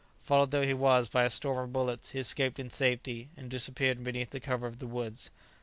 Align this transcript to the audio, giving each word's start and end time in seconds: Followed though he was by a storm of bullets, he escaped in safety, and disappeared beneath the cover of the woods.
Followed 0.23 0.49
though 0.49 0.65
he 0.65 0.73
was 0.73 1.09
by 1.09 1.25
a 1.25 1.29
storm 1.29 1.59
of 1.59 1.71
bullets, 1.71 2.09
he 2.09 2.19
escaped 2.19 2.57
in 2.57 2.71
safety, 2.71 3.29
and 3.37 3.51
disappeared 3.51 4.03
beneath 4.03 4.31
the 4.31 4.39
cover 4.39 4.65
of 4.65 4.79
the 4.79 4.87
woods. 4.87 5.29